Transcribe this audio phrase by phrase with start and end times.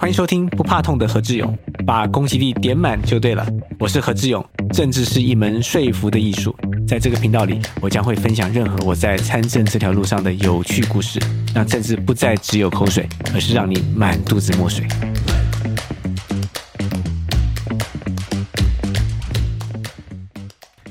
[0.00, 3.44] 欢迎收听不怕痛的何志勇，把攻击力点满就对了。
[3.80, 6.54] 我是何志勇，政治是一门说服的艺术。
[6.86, 11.18] 在这个频道里，我将会分享任何我在参政这条路上的有趣故事，
[11.52, 14.86] 让政治不再只有口水，而是让你满肚子墨水。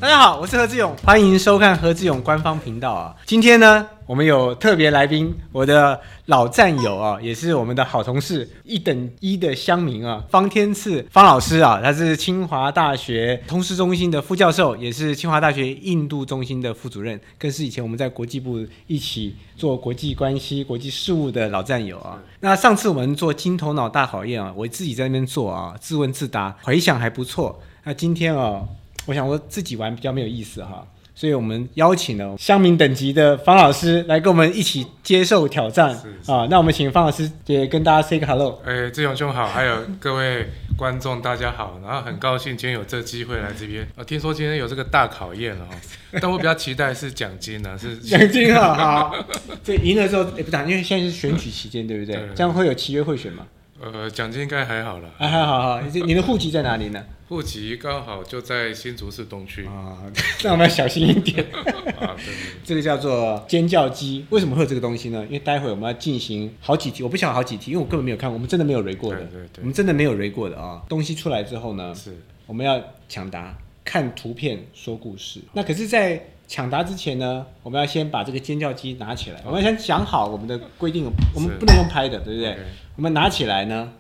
[0.02, 3.16] 大家好，我是何志勇，欢迎收看何志勇官方频道啊。
[3.26, 22.18] 今天呢，我们有特别来宾，我的老战友啊，也是我们的好同事，一等一的乡民啊，方天赐方老师啊，他是清华大学通识中心的副教授，也是清华大学印度中心的副主任，更是以前我们在国际部一起做国际关系、国际事务的老战友啊。
[22.40, 27.62] 那上次我们做金头脑大考验啊，我自己在那边做啊，自问自答，回想还不错。
[27.84, 28.64] 那今天啊。
[29.06, 30.86] 我想我自己玩比较没有意思哈，
[31.20, 35.90] 所以我们邀请了乡民等级的方老师来跟我们一起接受挑战
[36.28, 36.46] 啊。
[36.48, 38.62] 那我们请方老师也跟大家 say 个 hello。
[38.64, 40.46] 哎，志勇兄好，还有各位
[40.78, 43.88] 观众大家好，然后很高兴今天有这机会来这边。
[43.96, 45.76] 我听说今天有这个大考验了哈，
[46.22, 48.76] 但我比较期待是奖金呢，是奖金啊。
[48.76, 49.16] 好，
[49.64, 52.16] 这赢了之后，哎，不打，因为现在是选举期间，对不对？
[52.36, 53.44] 这样会有契约会选吗？
[53.80, 55.10] 呃，奖金应该还好了。
[55.18, 57.06] 还好，好，你你的户籍在哪里呢？
[57.30, 59.98] 户籍刚好就在新竹市东区啊，
[60.44, 61.46] 那我们要小心一点
[62.00, 62.16] 啊。
[62.16, 65.24] 对， 这个叫做尖叫鸡，为什么会有这个东西呢？
[65.26, 70.82] 因为待会我们要进行好几题，我不晓得好几题，因为我根本没有看，我们真的没有 r 过的，对对对，我们真的没有 r 过的啊。
[70.88, 75.42] 东西出来之后呢，是我们要抢答，看图片说故事。
[75.54, 81.04] 那可是，在抢答之前呢，我们要先把这个尖叫鸡拿起来，我们要先讲好我们的规定，
[81.36, 82.58] 我们不能用拍的，对不对？
[82.96, 83.92] 我们拿起来呢。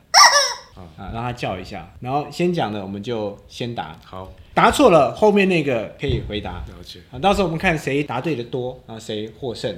[0.95, 9.75] 啊，让它叫一下，然后先讲的我们就先答，好，答错了后面那个可以回答，了解，啊，到时候我们看谁答对的多，然后谁获胜。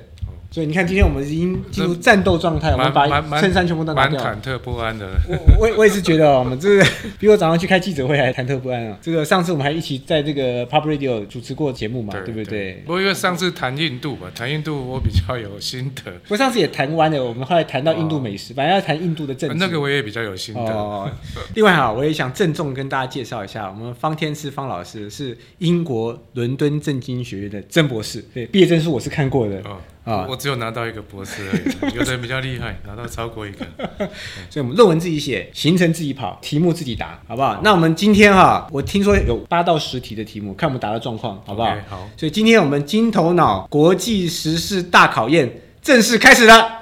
[0.51, 3.07] 所以你看，今天我们已经进入战斗状态，我们把
[3.39, 4.23] 衬衫全部都拿掉。
[4.23, 5.07] 蛮忐忑不安的。
[5.29, 6.85] 我我我也是觉得，我们这个
[7.19, 8.97] 比我早上去开记者会还忐忑不安啊。
[8.99, 12.81] 这个上次我们还一起在这个 Pub Radio 主持过节目嘛，对不对？
[12.85, 16.11] 不过因为上次谈印度嘛，谈印度我比较有心得。
[16.23, 19.55] 不过上次也谈完了，我们后来谈到印度美食，反正要谈印度的政治。
[19.55, 20.61] 那个我也比较有心得。
[20.61, 21.07] 哦。
[21.53, 29.61] 另外哈，我也想郑重跟大家介绍一下，我们方天赐方老师是英国伦敦政经学院的曾博士，对，毕业证书我是看过的。
[30.09, 33.65] 啊，我只有拿到一个博士而已，有的人比较厉害，拿到超过一个。
[34.49, 37.59] 所以，我们论文自己写，行程自己跑，题目自己答，好不好？
[37.63, 41.69] 那我们今天哈，我听说有八到十题的题目，看我们答的状况，好不好？
[41.87, 42.09] 好。
[42.17, 46.79] 所以，今天我们金头脑国际时事大考验正式开始了。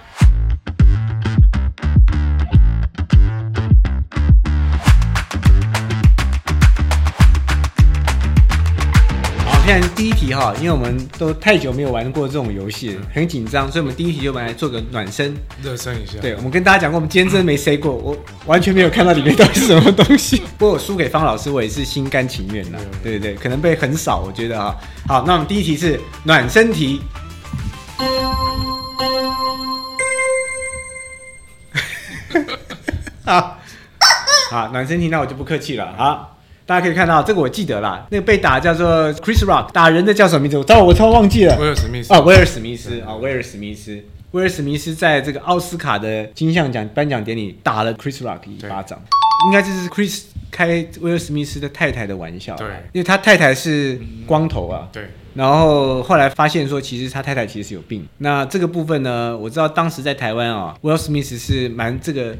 [9.68, 16.14] 看第一题哈，因为我们都太久没有玩过这种游戏，很紧张，所以我们第一题就来做个暖身，热身一下。
[16.22, 20.42] 对，我们跟大家讲过，我们今天真的没 say 过，我完全没有看到里面到底是什么东西。
[20.58, 22.80] 不过我输给方老师，我也是心甘情愿的。
[23.04, 24.74] 对对对，可能被很少，我觉得啊。
[25.06, 27.02] 好，那我们第一题是暖身题。
[33.26, 33.60] 好，
[34.50, 36.30] 好，暖身题，那我就不客气了啊。
[36.68, 38.06] 大家可以看到，这个我记得啦。
[38.12, 40.58] 那个被打叫做 Chris Rock，打人的叫什么名字？
[40.58, 41.58] 我操，我超忘记了。
[41.58, 44.04] 威尔史密斯啊，威尔史密斯啊，威尔史密斯。
[44.32, 49.00] 威尔史密斯在这个奥斯卡的金像奖颁奖典礼打了 Chris Rock 一巴掌。
[49.46, 52.54] 应该就是 Chris 开威尔史密斯的太太的玩笑。
[52.58, 54.90] 对，因为他太太是光头啊。
[54.92, 55.08] 对。
[55.36, 58.06] 然后后来发现说，其实他太太其实是有病。
[58.18, 62.36] 那这个部分呢，我知道当时在台湾啊，威尔史密斯是蛮这个。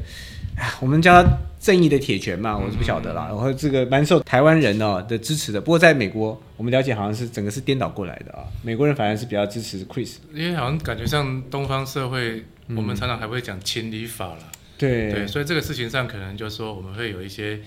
[0.80, 1.28] 我们叫他
[1.60, 3.26] 正义的铁拳嘛，我是不晓得啦。
[3.28, 5.60] 然后这个蛮受台湾人哦的支持的。
[5.60, 8.44] 不过在美国，我们了解好像是整个是颠倒过来的啊。
[8.62, 12.44] 美国人反而是比较支持 Chris，因为好像感觉像东方社会，
[12.76, 14.38] 我们常常还会讲情理法了。
[14.76, 17.58] 对对，所以这个事情上可能就是说我们会有一些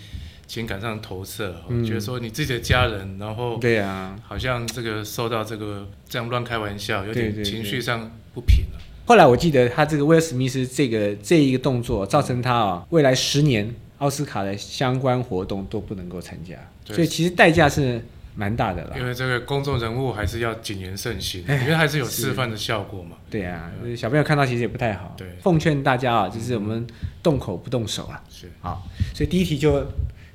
[0.47, 1.53] 情感上的投射，
[1.85, 8.79] 觉得说你自己的家人，然后对啊，好像这个受到这个这样乱开玩笑，有点情绪上不平了。
[9.05, 16.55] 后来我记得他这个威尔史密斯这个这一个动作，造成他啊未来十年奥斯卡的相关活动都不能够参加，
[16.85, 18.01] 所以其实代价是
[18.35, 18.95] 蛮大的了。
[18.97, 23.17] 因为这个公众人物还是要谨言慎行，因为还是有示范的效果嘛。
[23.29, 25.13] 对啊，小朋友看到其实也不太好。
[25.17, 26.87] 对，奉劝大家啊，就是我们
[27.21, 28.21] 动口不动手啊。
[28.29, 29.85] 是好，所以第一题就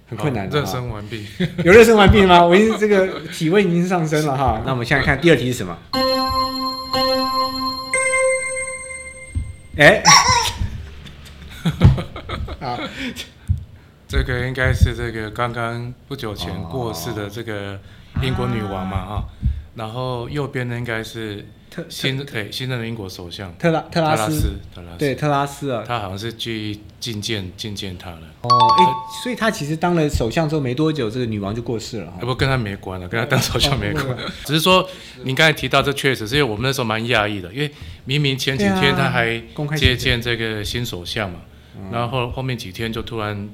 [0.08, 0.48] 很困难。
[0.50, 1.24] 热身完毕，
[1.64, 2.44] 有热身完毕吗？
[2.44, 4.62] 我已经这个体温已经上升了哈。
[4.66, 5.76] 那我们现在看第二题是什么？
[9.76, 10.02] 哎，
[12.60, 12.78] 啊，
[14.08, 17.78] 这个应该是这个刚刚不久前过世的这个
[18.22, 19.24] 英国女王嘛哈，
[19.74, 25.84] 然后右边呢应该是特新对新任的英国首相特拉特拉斯，斯，特拉斯，对特拉斯啊。
[25.86, 28.84] 他好像是去觐见觐见他了，哦，哎，
[29.22, 32.12] 所以他其实当了首相之后没多久，这个女王就过世了。
[32.20, 34.16] 不跟他没关了，跟他当首相没关哦。
[34.44, 34.88] 只是说
[35.24, 37.70] 您刚才提到这确实是因为我们那时候蛮讶异的，因为
[38.04, 39.38] 明明前几天他还
[39.76, 41.40] 接见这个新首相嘛，
[41.76, 43.48] 嗯然后后后面几天就突然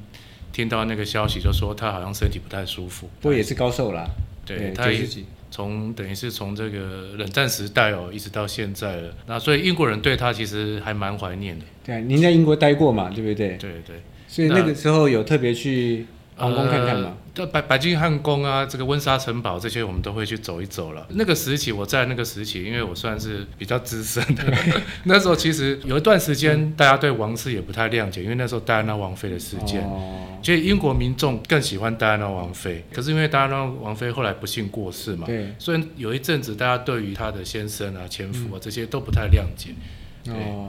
[0.53, 3.09] 听到那个消息，就说他好像身体不太舒服。
[3.21, 4.09] 不过也是高寿啦，
[4.47, 5.27] 对，他也九十几。
[5.53, 9.15] 从等于是从这个冷战时代哦，一直到现在了。
[9.27, 11.65] 那所以英国人对他其实还蛮怀念的。
[11.85, 13.51] 对啊，您在英国待过嘛，对不对？
[13.59, 16.07] 对对，所以那个时候有特别去
[16.43, 17.15] 皇宫看看嘛。
[17.35, 21.07] 呃，白白金汉宫啊，这个温莎城堡这些，我们都会去走一走了。
[21.11, 24.45] 那个时期，我在那个时期，因为我算是比较资深的，
[25.05, 29.81] 那时候其实有一段时间，大家对王室也不太谅解，因为那时候戴安娜王妃的事件。
[29.83, 39.71] 哦，所以英国民众更喜欢戴安娜王妃，可是因为戴安娜王妃后来不幸过世嘛，对，所以有一阵子大家对于她的先生啊、前夫啊这些都不太谅解。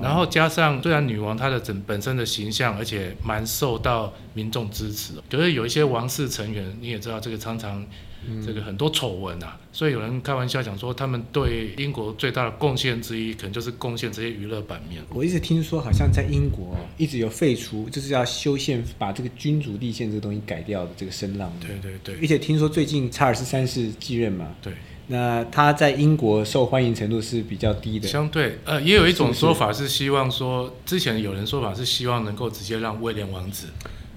[0.01, 7.85] 然后加上虽然女王她的整本身的形象，而且蛮受到民众支持的，可是有一些王室成员，你也知道这个常常
[8.45, 15.03] 这个很多丑闻啊，所以有人开玩笑讲说，他们对英国最大的贡献之一，可能就是贡献这些娱乐版面。
[15.09, 21.51] 我一直听说，好像在英国一直有废除，就是要修宪，把这个君主立宪这个东西改掉的这个声浪。
[21.59, 22.15] 对对对。
[22.21, 24.71] 而且听说最近查尔斯三世继任嘛，对，
[25.07, 28.07] 那他在英国受欢迎程度是比较低的。
[28.07, 33.67] 相对呃，也有一种说法是希望说，之前有人说法是希望能够直接让威廉王子。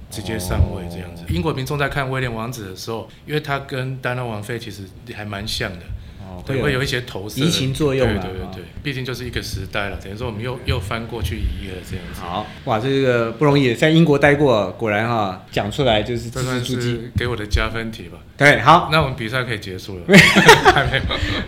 [0.08, 5.80] 直接上位这样子，英国民众在看威廉王子的时候，因为他跟丹娜王妃其实还蛮像的，
[6.28, 12.20] 哦，对，会有一些投射移情作用啊哦对对对对，毕竟就是一个时代了，等于说我们又又翻过去一页了这样子。
[12.20, 16.82] 好哇，这个不容易，在英国待过，果然哈讲出来就是字这算字珠玑。
[16.82, 18.18] 是给我的加分题吧。
[18.36, 20.04] 对，好，那我们比赛可以结束了。
[20.74, 21.02] 还没有。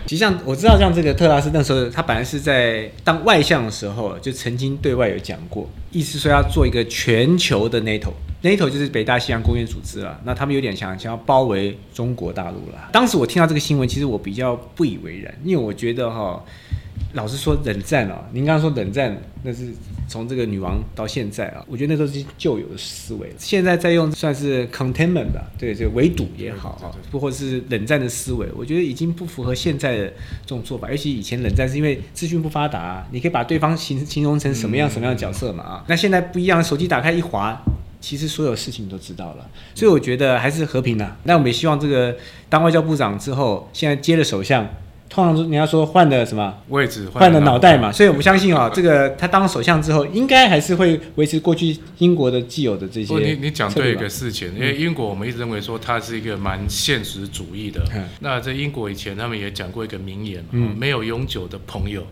[0.05, 8.13] 其实像我知道，像这个特拉斯那时候，他本来是在当外相的时候，就曾经对外有讲过，意思说要做一个全球的 NATO。
[8.41, 12.89] NATO 就是北大西洋公约组织了，那他们有点想想要包围中国大陆了。
[12.91, 16.41] 当时我听到这个新闻，其实我比较不以为然，因为我觉得哈，
[17.13, 19.73] 老实说，冷战哦，您刚刚说冷战，那是
[20.07, 30.89] 从这个女王到现在啊，我觉得那都是旧有的思维，现在在用算是 containment 吧，对，就围堵也好啊，不或是冷战的思维，我觉得已经不符合现在的这种做法。
[30.89, 37.61] 尤其以前冷战是因为资讯不发达、啊，你可以把对方形形容成什么样什么样的角色嘛啊，那现在不一样，手机打开一滑。
[38.01, 41.17] 其实所有事情都知道了，所以我觉得还是和平啊。
[41.23, 42.15] 那我们也希望这个
[42.47, 44.65] 当外交部长之后，现在接了首相，
[45.09, 46.53] 通常人家说换了什么？
[46.69, 57.83] 位置换了脑袋嘛，所以我们相信啊，这个他当首相之后，应该还是会维持过去英国的既有的这些，你你讲对一个事情，因为英国我们一直认为说它是一个蛮现实主义的。
[57.93, 58.05] 嗯。
[58.21, 60.75] 那在英国以前他们也讲过一个名言嘛，嗯。
[60.77, 62.05] 没有永久的朋友，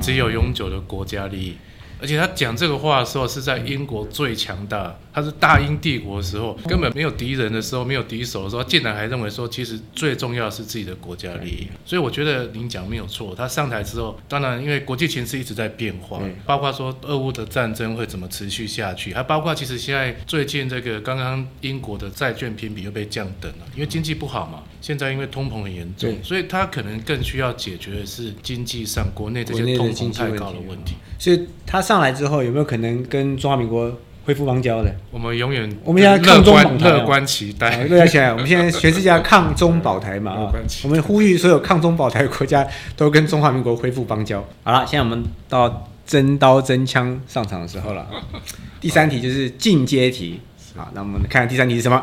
[0.00, 1.56] 只有永久的国家利益。
[2.00, 11.68] 而且他讲这个话的时候是在英国最强大，他是大英帝国的时候，根本没有敌人的时候，没有敌手的时候，他竟然还认为说，其实最重要的是自己的国家利益。
[11.84, 13.34] 所以我觉得您讲没有错。
[13.34, 30.94] 他上台之后，当然因为国际形势一直在变化，包括说俄乌的战争会怎么持续下去，还包括其实现在最近这个刚刚英国的债券评比又被降等了，因为经济不好嘛，现在因为通膨很严重，所以他可能更需要解决的是经济上国内这些通膨太高的问题。
[31.18, 33.92] 所以他上来之后有没有可能跟中华民国
[34.24, 34.92] 恢复邦交的？
[35.12, 37.84] 我们永远我们现在抗中保台啊乐观期啊待。
[37.84, 38.32] 热起来！
[38.32, 40.50] 我们现在全世界抗中保台嘛啊
[40.82, 44.44] 我们呼吁所有抗中保台的国家都跟中华民国恢复邦交。
[44.64, 48.04] 好了，现在我们到真刀真枪上场的时候了。
[48.80, 50.40] 第三题就是进阶题。
[50.74, 52.02] 好，那我们看第三题是什么？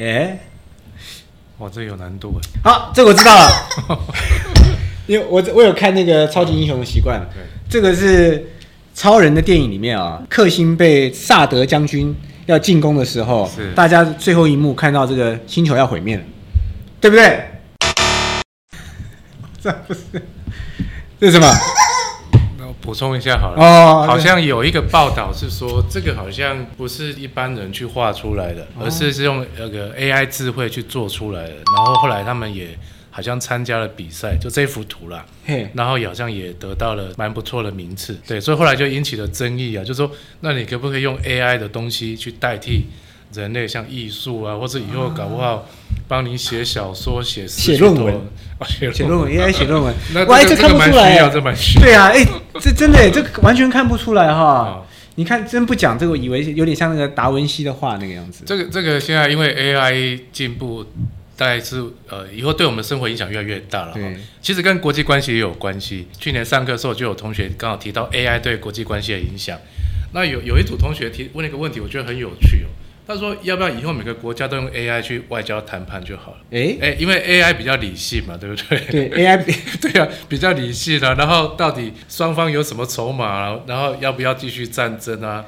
[0.00, 0.38] 哎、
[1.58, 2.40] 哇，这有难度哎。
[2.64, 3.50] 好，这个我知道了，
[5.10, 7.20] 因为我我有看那个超级英雄的习惯。
[7.34, 8.48] 对，这个是
[8.94, 12.14] 超人的电影里面啊，克星被萨德将军
[12.46, 16.22] 要进攻的时候是，大家最后一幕看到这个星球要毁灭了，
[17.00, 17.44] 对不对？
[19.60, 20.00] 这不是，
[21.18, 21.52] 这是什么？
[22.56, 23.60] 那我补充一下好了。
[23.60, 31.50] 哦，好像有一个报道是说，这个好像不是一般人去画出来的，哦而是是用那个 AI 智慧去做出来的。
[31.50, 32.68] 然后后来他们也
[33.20, 38.18] 好像参加了比赛，就这幅图啦，嘿，然后也好像也得到了蛮不错的名次。
[38.26, 40.10] 对，所以后来就引起了争议啊，就说
[40.40, 42.86] 那你可不可以用 AI 的东西去代替
[43.34, 45.68] 人类，像艺术啊，或者以后搞不好
[46.08, 48.14] 帮你写小说、写写论文
[48.58, 51.30] 啊，写写论文，AI 写论文， 那哇，这这个这个蛮看不出来需要，耶。
[51.34, 51.84] 这蛮需要。
[51.84, 52.26] 对啊，哎，
[52.58, 54.42] 这真的，这完全看不出来哈。
[54.42, 54.82] 啊
[55.16, 58.44] 你看，真不讲这个，我以为有点像那个达文西的画那个样子。
[58.46, 60.86] 这个这个现在因为 AI 进步
[61.40, 63.94] 大概是呃以后对我们生活影响越来越大了。
[63.94, 66.06] 对，其实跟国际关系也有关系。
[66.18, 69.58] 去年上课的时候就有同学刚好提到 AI 对国际关系的影响。
[70.12, 72.68] 那有有一组同学提问了一个问题，我觉得很有趣哦。
[73.06, 76.38] 他说要不要以后每个国家都用 AI 去外交谈判就好了？
[76.52, 78.78] 哎，哎，因为 AI 比较理性嘛，对不对？
[78.90, 81.14] 对 AI 比对啊，比较理性啊。
[81.16, 85.44] 然后到底双方有什么筹码，然后要不要继续战争啊？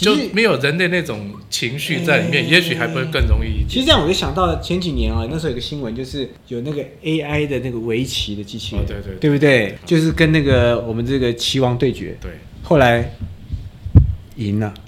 [0.00, 3.68] 就没有人的那种情绪在里面，哎也许还会更容易一点。
[3.68, 9.78] 其实这样我就想到前几年啊，那时候有个新闻，就是有那个 AI 的那个围棋的机器人，哦对对对对不对？
[9.84, 12.30] 就是跟那个我们这个棋王对决，对
[12.62, 13.12] 后来
[14.36, 14.85] 赢了，对，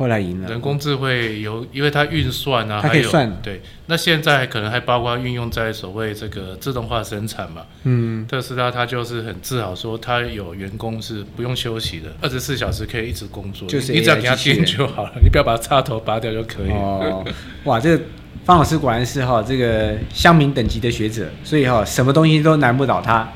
[0.00, 3.60] 后来赢了，人工智慧有，因为它运算啊，它可以算对。
[3.84, 7.66] 那现在可能还包括运用在所谓这个自动化生产嘛。
[7.82, 16.74] 嗯，特斯拉它就是很自豪说，它有员工是不用休息的，二十四小时可以一直工作，就是你只要给他机器人电就好了，你不要把插头拔掉就可以了。
[16.74, 17.24] 哦，
[17.64, 18.02] 哇，这个
[18.46, 23.30] 方老师果然是哈这个乡民等级的学者，所以哈什么东西都难不倒他。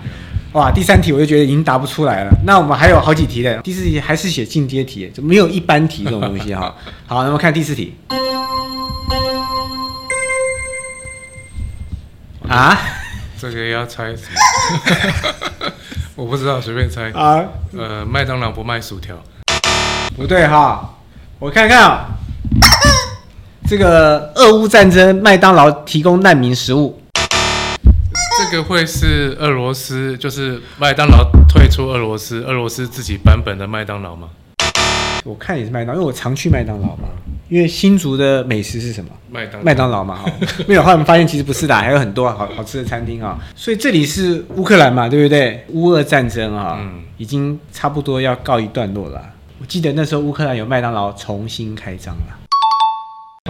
[0.54, 2.30] 哇，第三题我就觉得已经答不出来了。
[2.46, 6.72] 那我们还有好几题的，第四题还是写进阶题，就没有一般题这种东西哈。
[7.06, 7.96] 好，那么看第四题。
[12.48, 12.78] 啊
[13.36, 15.72] 这个要猜什么？
[16.14, 17.10] 我不知道，随便猜。
[17.10, 17.42] 啊，
[17.76, 19.16] 呃，麦当劳不卖薯条，
[20.16, 20.94] 不对哈，
[21.40, 22.06] 我看看啊，
[23.68, 27.00] 这个俄乌战争，麦当劳提供难民食物。
[28.54, 34.28] 这个会是俄罗斯，就是麦当劳退出俄罗斯，俄罗斯自己版本的麦当劳吗？
[35.24, 37.08] 我看也是麦当劳，因为我常去麦当劳嘛。
[37.48, 39.10] 因为新竹的美食是什么？
[39.28, 40.32] 麦当麦当劳嘛，哈，
[40.68, 43.36] 没有，后来我们发现其实不是的，还有很多好好吃的餐厅啊。
[43.56, 45.64] 所以这里是乌克兰嘛，对不对？
[45.70, 49.20] 乌俄战争啊，嗯已经差不多要告一段落了。
[49.58, 52.43] 我记得那时候乌克兰有麦当劳重新开张了。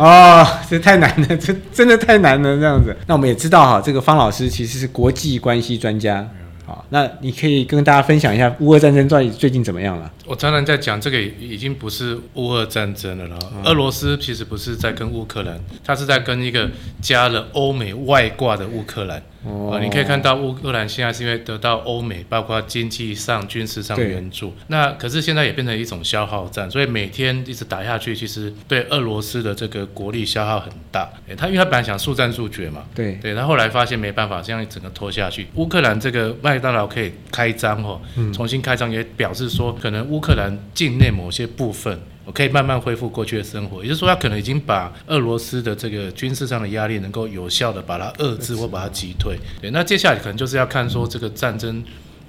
[0.01, 2.97] 哦，这太难了， 这真的太难了，这样子。
[3.07, 6.29] 那我们也知道哈，这个方老师其实是国际关系专家。
[6.67, 10.11] 好，那你可以跟大家分享一下乌俄战争到底最近怎么样了？
[10.27, 13.39] 我常常在讲，这个已经不是乌俄战争了啦。
[13.65, 16.71] 俄罗斯其实不是在跟乌克兰，它是在跟一个
[17.03, 19.23] 加了欧美外挂的乌克兰。
[19.47, 31.11] 哦啊，你可以看到乌克兰现在是因为得到欧美包括经济上、军事上援助，那可是现在也变成一种消耗战，所以每天一直打下去，其实对俄罗斯的这个国力消耗很大。
[31.29, 35.47] 诶他因为他本来想速战速决嘛，对，对他后来发现没办法，这样整个拖下去。
[35.57, 41.99] 乌克兰这个麦当劳可以开张哦，嗯重新开张也表示说，可能乌克兰境内某些部分。
[42.27, 49.37] 我可以慢慢恢复过去的生活，也就是说，他可能已经把俄罗斯的这个军事上的压力能够有效的把它遏制或把它击退。
[49.61, 51.85] 对，那接下来可能就是要看说这个战争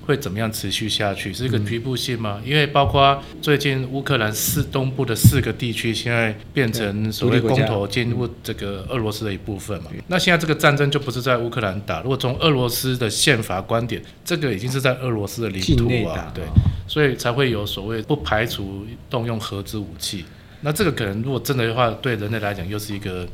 [0.05, 2.41] 会怎么样持续下去，是一个局部性吗？
[2.45, 9.91] 因为包括最近乌克兰四东部的四个地区现在变成所谓公投进入这个俄罗斯的一部分嘛。
[10.07, 16.43] 那现在这个战争就不是在乌克兰打，如果从俄罗斯的宪法观点，这个已经是在俄罗斯的领土打啊，对，
[16.87, 20.23] 所以才会有所谓不排除动用核子武器。
[20.61, 23.27] 那这个可能如果真的的话，对人类来讲又是一个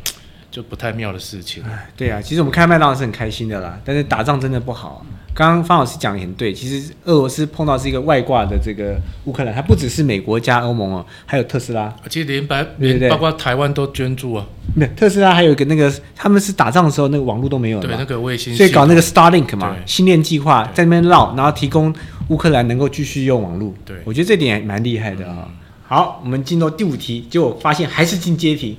[0.51, 1.63] 就不太妙的事情。
[1.63, 5.03] 哎，对啊，其实我们开麦当劳是很开心的啦，但是打仗真的不好。
[5.33, 11.91] 刚刚方老师讲的很对，其实俄罗斯碰到是一个外挂的这个乌克兰，它不只是美国加欧盟哦，还有特斯拉。
[12.09, 21.95] 其实连白对对连包括台湾都捐助啊，没有特斯拉还有一个那个，他们是打仗的时候那个网络都没有了对那，个卫星，所以搞那个 Starlink 嘛对，星链计划在那边绕，然后提供
[22.27, 23.73] 乌克兰能够继续用网络。
[23.85, 25.47] 对我觉得这点也蛮厉害的啊、
[25.87, 28.77] 好，我们进到第五题，结果发现还是进阶题。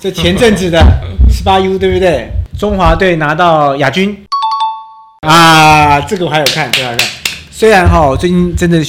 [0.00, 0.78] 这前阵子的
[1.30, 2.30] 十八 U 对不对？
[2.58, 4.16] 中华队拿到亚军
[5.20, 7.08] 啊，这个我还有看，这个还有看。
[7.50, 8.82] 虽然哈，我最近真的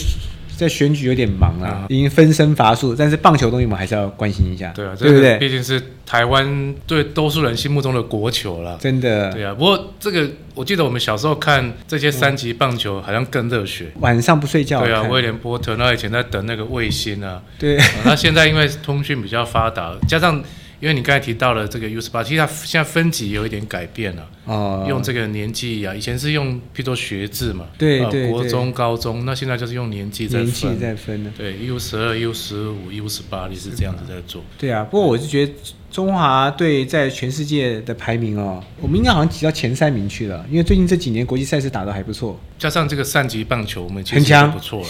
[0.58, 5.38] 在选举有点忙啊，已经分身乏术，但是棒球东西我们还是要关心一下，对啊，这个对不对？
[5.38, 8.78] 毕竟是台湾对多数人心目中的国球了。
[8.80, 13.92] 真的，对啊，不过这个我记得我们小时候看这些三级棒球好像更热血。
[14.00, 20.42] 晚上不睡觉对啊，威廉波特那以前在等那个卫星啊，对啊那现在因为通讯比较发达，加上
[20.80, 30.80] 因为你刚才提到了这个 U 十八，其实它现在分级有一点改变了，哦，用这个年纪啊，以前是用譬如说学制嘛，呃对对对国中、高中，那现在就是用年纪在年纪分。
[30.80, 31.34] 在分呢。
[31.38, 34.44] 对，U 十二、U 十五、U 十八，你是这样子在做。
[34.58, 35.54] 对啊，不过我是觉得
[35.92, 42.40] 中华队在全世界的排名哦，我们应该好像挤到前三名去了，因为最近这几年国际赛事打得还不错。
[42.60, 44.88] 加上这个三级棒球，我们很强不错了。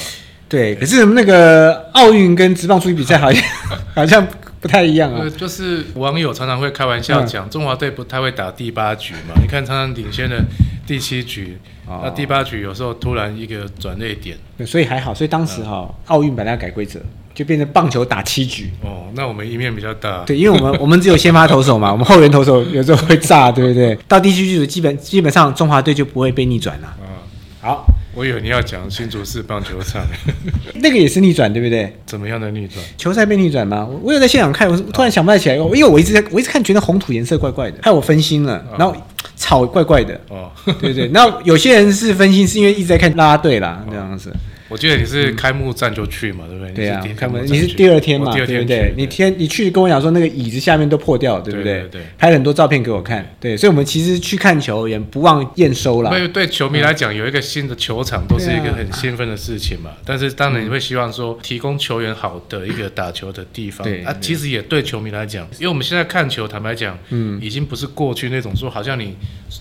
[0.50, 3.44] 对，可是那个奥运跟职棒出去比赛好像
[3.94, 4.26] 好像
[4.62, 5.30] 不太一样啊呃，。
[5.30, 9.36] 就是网友常常会开玩笑嗯讲，中华队不太会打第八局嘛。
[9.42, 10.44] 你看常常领先的
[10.86, 17.00] 第七局，哦那第八局有时候突然一个转捩点，对所以还好，所以当时哈、奥运本来要改规则，
[17.36, 18.72] 就变成棒球打七局。
[18.82, 20.24] 哦，那我们一面比较大。
[20.26, 23.98] 对，因为我们 我们只有先发投手嘛，我们后援投手 有时候会炸，对不对？
[24.08, 26.96] 到第七局基本基本上中华队就不会被逆转了。
[27.02, 27.06] 嗯，
[27.62, 27.86] 好，
[28.18, 30.04] 我以为你要讲新竹市棒球场
[30.82, 31.96] 那个也是逆转，对不对？
[32.08, 32.84] 怎么样的逆转？
[32.98, 33.88] 球赛被逆转吗？
[33.88, 38.96] 我我有在现场看，我突然想不太起来，因为我一直在我一直看觉得红土颜色怪怪的，害我分心了，然后
[39.36, 40.50] 草怪怪的，哦，
[40.82, 41.08] 对对。
[41.10, 44.34] 然后有些人是分心，是因为一直在看啦啦队啦，这样子。
[44.70, 46.74] 我记得你是开幕战就去嘛，对不对？
[46.74, 48.94] 对啊开幕你是第二天嘛，第二天对不对？
[48.98, 51.74] 你天你去跟我讲说那个椅子下面都破掉了，对不对？
[51.74, 56.22] 对对对拍了很多照片给我看，对，所以我们其实去看球也不忘验收啦因。
[56.22, 59.92] 为对球迷来讲，有一个新的球场都是一个很兴奋的事情嘛。
[60.06, 63.90] 但是当然你会希望说，提供球员好的一个打球的地方啊。
[63.90, 69.16] 对啊其实也对球迷来讲，因为我们现在看球，坦白讲，嗯，已经不是过去那种说好像你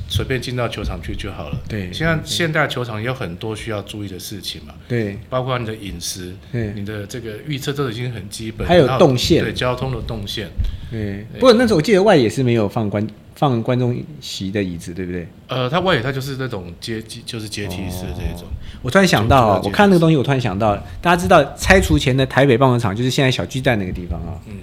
[0.08, 1.60] 随便进到球场去就好了。
[1.68, 4.95] 对现在现代球场也有很多需要注意的事情嘛，对
[5.28, 10.48] 包括你的饮食、对你的这个预测都已经很基本，还有动线对交通的动线。
[10.90, 11.24] 对。
[11.34, 15.26] 不过那时候我记得外野是没有放观放观众席的椅子，对不对？
[15.48, 18.48] 呃，它外野它就是那种阶梯，就是阶梯式这种。
[18.82, 24.54] 我突然想到啊，我看那个东西，我突然想到，大家知道拆除前的台北棒球场就是现在小巨蛋那个地方啊，嗯，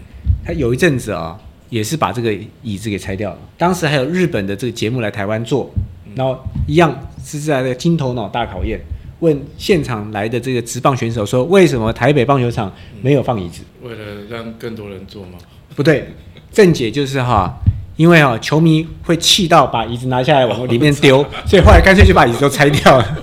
[0.46, 1.38] 它有一阵子啊，
[1.70, 3.38] 也是把这个椅子给拆掉了。
[3.58, 5.70] 当时还有日本的这个节目来台湾做，
[6.16, 8.80] 然后一样是在那个金头脑大考验，
[9.24, 12.70] 问现场来的这个职棒选手说，为什么台北棒球场
[13.02, 13.64] 没有放椅子？
[13.82, 13.98] 为了
[14.30, 15.38] 让更多人坐吗。
[15.76, 16.14] 不对，
[16.52, 17.54] 正解就是哈。
[17.96, 23.18] 因为哈，球迷会气到把椅子拿下来往里面丢， 所以后来干脆就把椅子都拆掉了。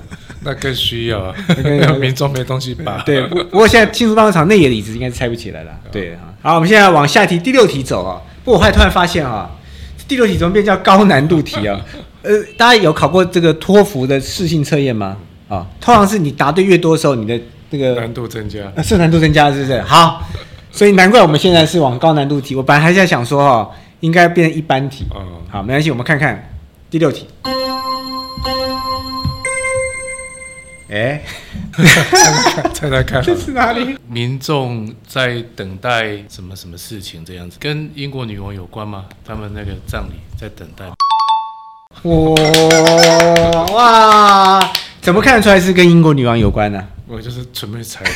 [0.44, 1.34] 那更需要啊，
[2.00, 3.02] 民众没东西拔。
[3.04, 5.72] 对，不不过现在庆祝棒球场内野的椅子应该是拆不起来了。
[5.90, 8.22] 对啊，好，我们现在往下题第六题走啊。
[8.44, 9.50] 不过我后来突然发现啊，
[10.06, 11.80] 第六题怎么变叫高难度题啊？
[12.22, 15.16] 呃，大家有考过这个托福的试性测验吗？
[15.50, 17.38] 啊，通常是你答对越多的时候，你的
[17.70, 18.60] 那个难度增加。
[18.76, 19.82] 呃，是难度增加，是不是？
[19.82, 20.22] 好，
[20.70, 22.54] 所以难怪我们现在是往高难度题。
[22.54, 25.04] 我本来还在想说哈、应该变成一般题。
[25.10, 26.50] 哦，好，没关系，我们看看
[26.88, 27.26] 第六题。
[30.88, 31.20] 哎，
[32.72, 33.96] 猜猜看，这是哪里？
[34.08, 37.24] 民众在等待什么什么事情？
[37.24, 39.06] 这样子跟英国女王有关吗？
[39.24, 40.84] 他们那个葬礼在等待。
[42.02, 42.34] 哇
[43.72, 44.72] 哇！
[45.00, 48.10] 怎么看得出来是跟英国女王有关呢、我就是准备猜的。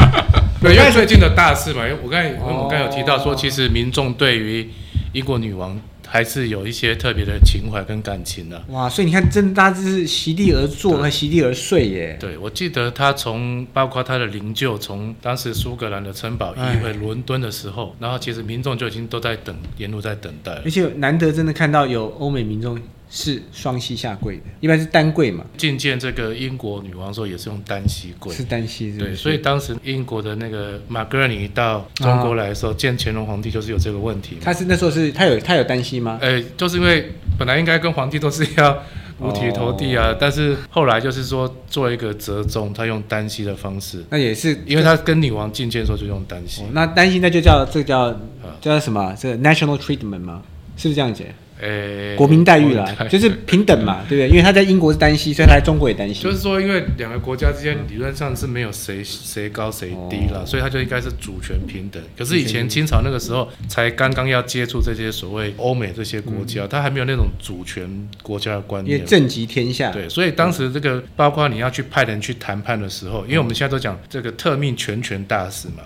[0.62, 4.68] 对，因为最近的大事嘛，因为我刚才我刚才有提到说，其实民众对于
[5.12, 8.88] 英国女王还是有一些特别的情怀跟感情的、哇！
[8.88, 12.16] 所以你看，真的大家是席地而坐和席地而睡耶。
[12.20, 20.70] 对，我记得他从包括他的灵柩，从当时苏格兰的城堡移回伦敦的时候，然后其实民众就已经都在等，沿路在等待而。
[20.70, 22.78] 且难得真的看到有欧美民众
[23.10, 28.32] 是双膝下跪的，一般是单跪嘛，觐见这个英国女王的时候，也是用单膝跪。
[28.32, 34.36] 是单膝是是对，所以当时英国的那个马格尼到中国来的时候，见乾隆皇帝就是有这个问题。
[34.40, 36.18] 他是那时候是他有他有单膝吗？
[36.20, 38.80] 呃，就是因为本来应该跟皇帝都是要
[39.18, 46.66] 五体投地啊，但是后来就是说做一个折中，他用单膝的方式，那也是因为他跟女王觐见的时候就用单膝哦。
[46.72, 49.12] 那单膝那就叫这个叫啊叫什么？
[49.18, 50.42] 这个 national treatment 吗？
[50.76, 51.34] 是不是这样解？
[51.60, 54.28] 呃，国民待遇啦就是平等嘛， 对不对？
[54.30, 56.22] 因为他在英国是单膝，所以他在中国也单膝。
[56.22, 62.02] 就是说，因为两个国家之间理论上是没有谁谁高谁低了，哦所以他就应该是主权平等。
[62.16, 67.86] 可是以前清朝那个时候才刚刚要接触这些所谓欧美这些国家，他还没有那种主权
[68.22, 68.96] 国家的观念。
[68.96, 69.90] 因为政极天下。
[69.90, 75.82] 对，所以当时这个包括你要去派人去谈判的时候，因为我们现在都讲这个特命全权大使嘛，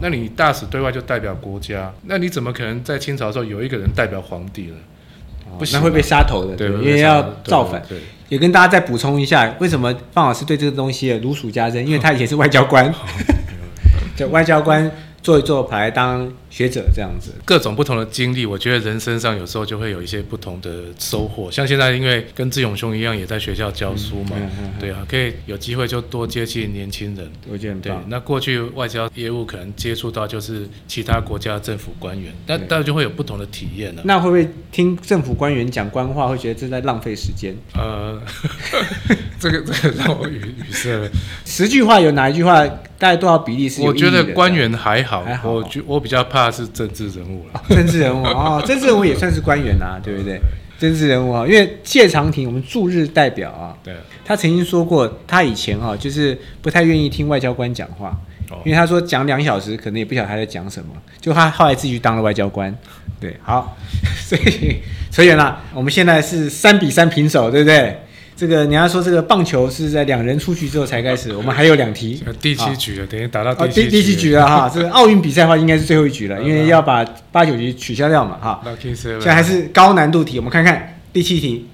[0.00, 4.76] 那你大使对外就代表国家，那你怎么可能在清朝的时候有一个人代表皇帝呢？
[5.56, 7.82] 哦不行那会被杀头的，对，因为要造反。
[7.88, 11.84] 对，也跟大家再补充一下，为什么范老师对这个东西如数家珍？
[11.86, 12.92] 因为他以前是外交官，
[14.16, 14.90] 就外交官
[15.22, 17.32] 做一做，跑来当学者这样子。
[17.44, 21.50] 各种不同的经历，我觉得人身上有时候就会有一些不同的收获。
[21.50, 27.30] 像现在，因为跟志勇兄一样，也在学校教书嘛，嗯嗯嗯对啊，可以有机会就多接近年轻人。
[27.44, 28.02] 对我觉得很棒，。
[28.08, 34.00] 那过去外交业务可能接触到就是其他国家政府官员，那大家就会有不同的体验了。
[34.06, 37.54] 那会不会听政府官员讲官话，会觉得这在浪费时间？
[37.74, 38.18] 呃，
[39.38, 41.10] 这个这个让我语语塞了。
[41.44, 42.66] 十句话有哪一句话
[42.98, 47.62] 大概多少比例是我觉得官员还好，还好我觉我比较怕是政治人物了。
[47.68, 50.40] 政治人物哦，政治人物也算是官员啊， 对不对？
[50.78, 58.08] 政治人物啊，因为谢长廷，我们驻日代表啊，对，他曾经说过，他以前啊，就是不太愿意听外交官讲话，
[58.50, 60.90] 哦因为他说讲两小时，可能也不晓得他在讲什么。
[61.18, 62.76] 就他后来自己去当了外交官，
[63.18, 63.74] 对，好，
[64.20, 64.76] 所以
[65.10, 67.98] 所以呢，我们现在是三比三平手，对不对？
[68.36, 72.22] 这个你要说这个棒球是在两人出局之后才开始，我们还有两题。
[72.26, 74.70] 呃第七局了，等于打到哦，第七第第几局了哈？
[74.72, 78.62] 这个奥运比赛的话，应该是最后一局了， 因为要把八九局取消掉嘛哈。
[78.78, 81.66] 现在还是高难度题，我们看看第七题。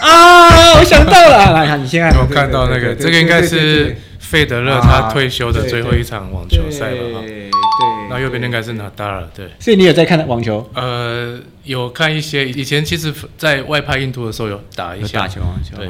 [0.00, 2.18] 啊，我想到了，来 看你先看。
[2.18, 7.20] 我看到那个，这个应该是费德勒他退休的最后一场网球赛了？
[7.20, 7.22] 哈
[8.08, 9.48] 那右边应该是纳达尔，对。
[9.58, 10.68] 所以你有在看网球？
[10.74, 15.76] 呃，有看一些，以前其实，在外派印度的时候有打一下，打球，网球。
[15.76, 15.88] 对。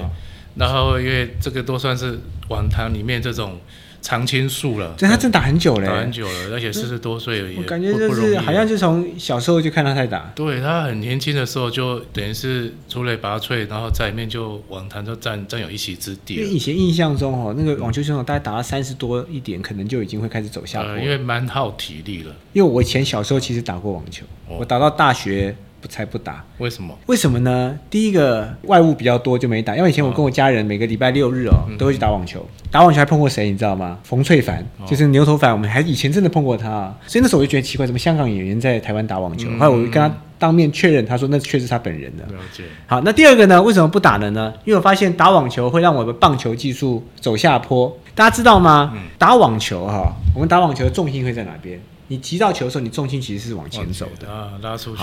[0.57, 3.61] 然后因为这个都算是网坛里面这种
[4.01, 10.33] 常青树了，对，他真打很久嘞，打很久了，而且四十多岁了，也我感觉就是好像就从小时候就看他在打。
[10.35, 20.91] 对他很年轻的时候就等于是出类拔萃，然后在里面就网坛就占占有一席之地因为以前印象中哦，那个网球选手大概打到三十多一点，可能就已经会开始走下坡。
[20.93, 22.35] 呃，因为蛮耗体力了。
[22.53, 26.45] 因为我以前小时候其实打过网球，哦我打到大学不才不打。
[26.59, 26.97] 为什么？
[27.07, 27.79] 为什么呢？
[27.91, 33.99] 第一个外物比较多就没打，因为以前我跟我家人每个礼拜六日哦、都会去打网球，打网球还碰过谁你知道吗？
[34.03, 39.49] 冯翠凡，就是牛头凡，我们还以前真的碰过他、所以那时候我就觉得奇怪，怎么香港演员在台湾打网球？
[39.53, 42.25] 后来我就跟他当面确认，他说那确实他本人的。
[42.25, 42.65] 了解。
[42.87, 43.61] 好，那第二个呢？
[43.63, 44.53] 为什么不打了呢？
[44.65, 47.97] 因为我发现打网球会让我的棒球技术走下坡。
[48.15, 48.93] 大家知道吗？
[49.17, 51.81] 打网球哈，我们打网球的重心会在哪边？
[52.09, 54.33] 你击到球的时候，你重心其实是往前走的。
[54.33, 55.03] 啊，拉出去。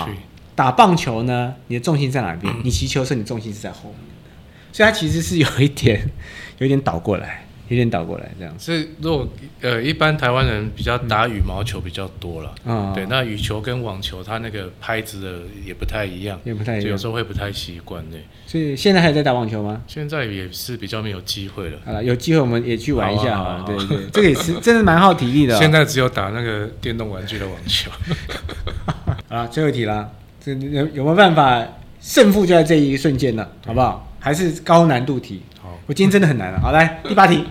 [0.56, 2.52] 打棒球呢，你的重心在哪边？
[2.52, 4.30] 嗯你骑球的时候，你重心是在后面的，
[4.72, 6.10] 所以它其实是有一点，
[6.58, 8.52] 有一点倒过来，有点倒过来这样。
[8.58, 9.28] 所以如果
[9.60, 12.54] 呃，一般台湾人比较打羽毛球比较多了。
[12.64, 17.06] 啊、对，那羽球跟网球它那个拍子的也不太一样，也不太一样有时。
[17.06, 18.24] 候会不太习惯对。
[18.46, 19.82] 所以现在还在打网球吗？
[19.86, 21.78] 现在也是比较没有机会了。
[21.84, 25.58] 好了，有机会我们也去玩一下啊对对，这个也是真的蛮耗体力的、哦。
[25.60, 27.90] 现在只有打那个电动玩具的网球。
[29.28, 30.08] 好了，最后一题啦，
[30.46, 31.60] 这有有没有办法
[32.00, 34.08] 胜负就在这一瞬间了，好不好？
[34.20, 35.42] 还是高难度题？
[35.60, 36.60] 好，我今天真的很难了。
[36.60, 37.44] 好，来第八题，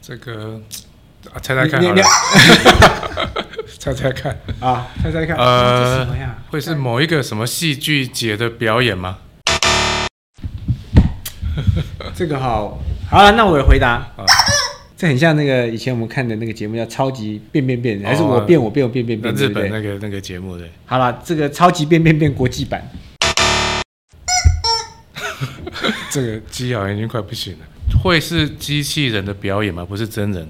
[0.00, 0.58] 这个
[1.30, 2.02] 啊，猜猜看好了，
[3.78, 6.38] 猜猜看，啊，猜猜看，呃什么呀？
[6.48, 9.18] 会是某一个什么戏剧节的表演吗？
[12.14, 12.80] 这个好，
[13.10, 13.90] 好了，那我也回答。
[14.16, 14.24] 啊
[14.98, 19.32] 这很像那个以前我们看的那个节目叫《超级变变变》，还是哦我变我变我变变变？
[19.32, 22.82] 那日本那个那个节目对，好了，这个《超级变变变》国际版，
[26.10, 27.66] 这个鸡好像已经快不行了。
[28.02, 29.84] 会是机器人的表演吗？
[29.84, 30.48] 不是真人。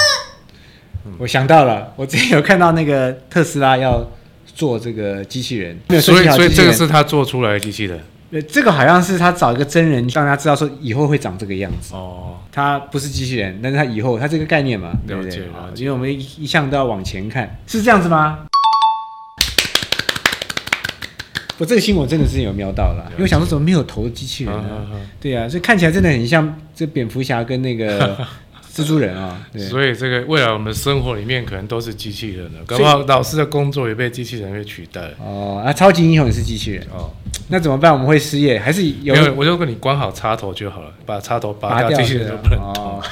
[1.18, 4.10] 我想到了，我之前有看到那个特斯拉要
[4.46, 6.26] 做这个机器人，所以。
[6.30, 8.00] 所以这个是他做出来的机器人。
[8.32, 11.94] 呃，这个好像是他找一个真人，让大家知道说以后会长这个样子。
[11.94, 15.42] 哦，他不是机器人，但是他以后他这个概念嘛，对不了解
[15.74, 15.80] 对？
[15.80, 18.46] 因为我们一一向都要往前看，是这样子吗？
[21.58, 24.86] 我这个新闻真的是有瞄到了，因为想说怎么没有头的机器人呢？
[25.20, 28.16] 对啊，所以看起来真的很像这蝙蝠侠跟那个
[28.72, 29.44] 蜘蛛人啊。
[29.52, 35.10] 对，所以这个未来我们生活里面可能都是机器人了，搞所以不好老师的工作也被机器人给取代。
[35.18, 37.10] 哦，啊，超级英雄也是机器人，哦，
[37.50, 37.92] 那怎么办？
[37.92, 41.98] 我们会失业，还是有没有，我就跟你关好插头就好了，把插头拔掉，拔掉？
[41.98, 42.84] 机器人就不能动。
[42.84, 43.02] 哦。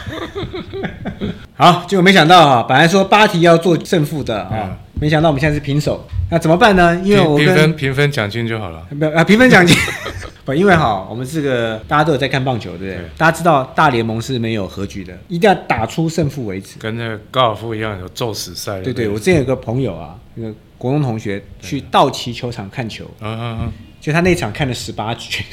[1.54, 6.94] 好，结果没想到啊，本来说八题要做胜负的啊嗯，没想到我们现在是平手，那怎么办呢？
[7.04, 8.86] 因为我跟评评分平分奖金就好了。
[8.98, 9.76] 不啊，平分奖金
[10.46, 12.94] 不，因为哈，我们这个大家都有在看棒球，对不对？
[12.94, 16.78] 对大家知道大联盟是没有和局的，一定要打出胜负为止。
[16.78, 18.80] 跟那个高尔夫一样有宙死赛。
[18.80, 23.72] 对对，我之前有个朋友啊，那个国中同学去道奇球场看球，嗯嗯嗯，
[24.08, 25.44] 就他那场看了十八局，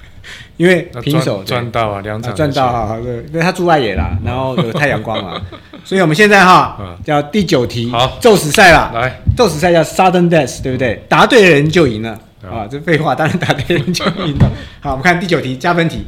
[0.56, 5.38] 因为平手赚赚到啊，两啊场赚到哈，对，因为他住外野啦，然后有太阳光嘛，
[5.84, 8.90] 所以我们现在哈嗯叫第九题，好宙死赛啦。
[8.94, 11.04] 来，宙死赛叫 sudden death，对不对？
[11.06, 12.18] 答对的人就赢了
[12.50, 12.66] 啊！
[12.70, 14.50] 这废话，当然答对的人就赢了。
[14.80, 16.06] 好，我们看第九题加分题。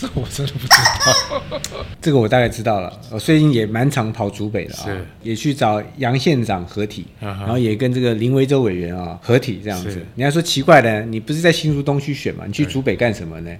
[0.00, 0.66] 这我真的不。
[2.00, 10.06] 这个我大概知道了，我最近也蛮常跑竹北的啊是，也去找杨县长合体，然后也跟这个林维洲委员啊合体这样子是。
[10.14, 12.44] 你要说奇怪的，你不是在新竹东区选嘛？
[12.46, 13.50] 你去竹北干什么呢？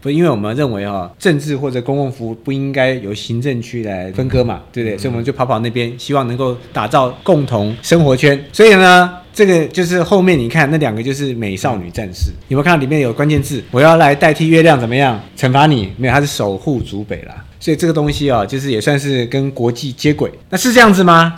[0.00, 4.98] 不，因为我们认为哈、政治或者公共服务不应该由行政区来分割嘛，对不对？
[4.98, 8.44] 所以我们就跑跑那边，希望能够打造共同生活圈。
[8.52, 9.20] 所以呢。
[9.34, 13.60] 这个就是后面你看那两个就是美少女战士，有没有看到里面有关键字？
[13.72, 15.92] 我要来代替月亮怎么样惩罚你？
[15.96, 17.44] 没有，它是守护祖北啦。
[17.58, 20.30] 所以这个东西啊，就是也算是跟国际接轨。
[20.48, 21.36] 那是这样子吗？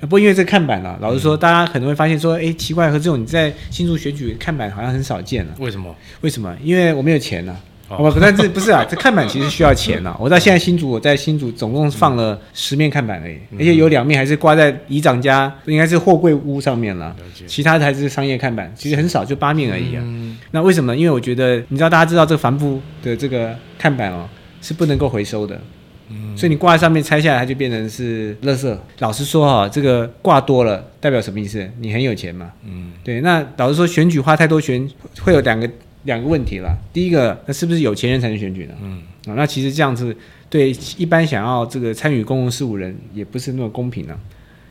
[0.00, 5.52] 不过因为这个看板啊，老实说，大家可能会发现说，哎，奇怪，和这种你在新竹选举看板好像很少见了。
[5.58, 5.94] 为什么？
[6.22, 6.52] 为什么？
[6.62, 7.54] 因为我没有钱呐、
[7.88, 8.84] 哦不，但是不是啊？
[8.88, 10.16] 这看板其实需要钱啊。
[10.20, 17.16] 我到现在新竹，我在新竹总共放了十面看板而已，嗯而且有两面还是挂在里长家，应该是货柜屋上面了了。
[17.46, 20.02] 其他的还是商业看板，其实很少，就八面而已啊。
[20.04, 20.96] 嗯那为什么？
[20.96, 24.28] 因为我觉得，你知道大家知道这个帆布的这个看板哦，
[24.60, 25.60] 是不能够回收的。
[26.10, 28.74] 嗯所以你挂在上面拆下来，它就变成是垃圾。
[29.00, 31.68] 老实说哈、这个挂多了代表什么意思？
[31.80, 32.50] 你很有钱嘛？
[32.64, 33.20] 嗯对。
[33.20, 34.88] 那老实说，选举花太多钱
[35.20, 35.68] 会有两个
[36.04, 36.76] 两个问题了。
[36.92, 38.74] 第一个，那是不是有钱人才能选举呢？
[38.82, 40.16] 嗯啊、那其实这样子
[40.48, 44.16] 对一般想要这个参与公共事务人也不是那么公平呢、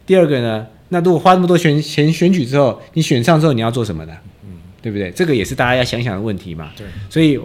[0.05, 4.13] 第二个呢，那如果花那么多选钱选举之后，你选上之后你要做什么呢？
[4.45, 5.11] 嗯，对不对？
[5.11, 6.71] 这个也是大家要想想的问题嘛。
[6.75, 7.37] 对，所以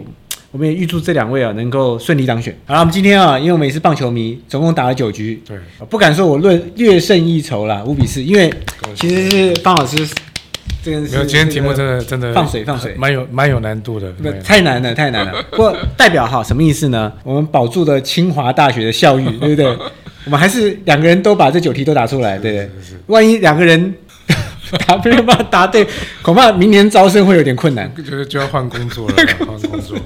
[0.51, 2.55] 我们也预祝这两位啊能够顺利当选。
[2.65, 5.57] 好了，我们今天啊，因为我们也是棒球迷，总共打了九局，对，
[5.89, 8.51] 不敢说我论略胜一筹啦，五比四，因为
[8.95, 9.97] 其实是方老师
[10.83, 14.13] 这个是没有，今天题目真的真的放水放水蛮有蛮有难度的。
[14.17, 15.41] 那太难了，太难了。
[15.51, 17.11] 不过代表哈什么意思呢？
[17.23, 19.65] 我们保住了清华大学的校誉， 对不对？
[20.25, 22.69] 我们还是两个人都把这九题都答出来，对不对？
[23.07, 23.93] 万一两个人
[24.87, 25.87] 答没有办法答对，
[26.21, 27.89] 恐怕明年招生会有点困难。
[27.95, 29.97] 就是就要换工作了，换工作。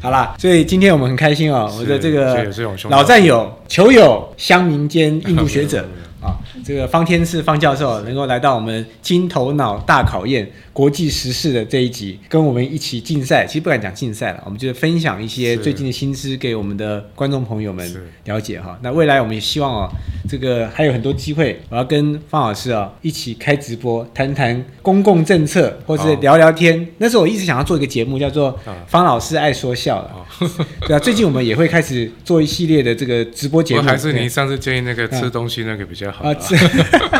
[0.00, 2.46] 好啦，所以今天我们很开心哦，我的这个
[2.88, 5.86] 老战友、球友、乡民间印度学者
[6.26, 6.34] 啊，
[6.64, 13.46] 这个方天赐方教授能够来到我们金头脑大考验国际时事的这一集，跟我们一起竞赛。
[13.46, 17.88] 其实不敢讲竞赛了，我们就是分享一些最近的新知给我们的观众朋友们
[18.24, 18.76] 了解哈。
[18.82, 19.88] 那未来我们也希望哦，
[20.28, 26.86] 这个还有很多机会，我要跟方老师啊一起开直播，谈谈公共政策，或是哦聊聊天。
[26.98, 30.10] 那时候我一直想要做一个节目，叫做啊方老师爱说笑了。
[30.12, 30.50] 哦，
[30.86, 33.82] 对啊，最近我们也会开始做一系列的这个直播节目。
[33.82, 36.56] 还是对你上次建议那个吃东西那个比较好啊，这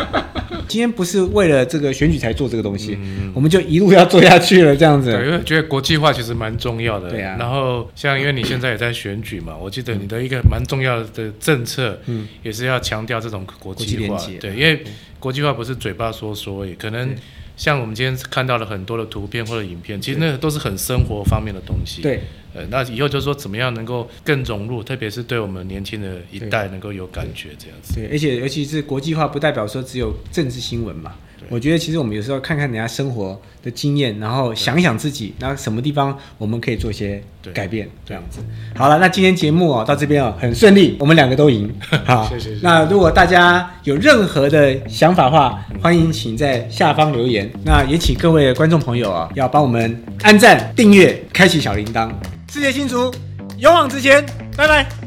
[0.66, 3.32] 今天不是为了这个选举才做这个东西，嗯。
[3.35, 5.12] 我们就一路要做下去了，这样子。
[5.12, 7.11] 对，因为觉得国际化其实蛮重要的。
[7.11, 7.37] 对啊。
[7.38, 14.16] 然后像因为你现在也在选举嘛，我记得你的一个蛮重要的政策，嗯，也是要强调这种国际化。
[14.16, 14.38] 际。
[14.38, 14.82] 对，因为
[15.20, 17.16] 国际化不是嘴巴说说而已，可能对
[17.56, 22.02] 像我们今天看到了很多的图片或者影片，其实那个都是很生活方面的东西。。
[22.02, 22.20] 对
[22.54, 27.94] 呃，那以后就是说怎么样能够更融入，特别是对我们年轻的一代能够有感觉这样子。
[27.94, 31.14] 对，而且尤其是国际化，不代表说只有政治新闻嘛。
[31.49, 37.22] 我觉得其实我们有时候看看人家生活的经验，然后想想自己，然后什么地方我们可以做一些
[37.55, 38.40] 改变，这样子。
[38.75, 41.72] 好了，那今天节目哦到这边哦很顺利，我们两个都赢。
[42.05, 47.51] 好，谢谢那如果大家有任何的想法的话，欢迎请在下方留言。
[47.64, 52.11] 那也请各位观众朋友啊，要帮我们按赞、订阅、开启小铃铛。
[52.51, 53.12] 世界新竹，
[53.59, 54.25] 勇往直前，
[54.57, 55.05] 拜拜。